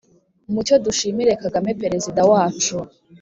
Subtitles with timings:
[0.53, 2.75] mucyo dushimire kagame perezida wacu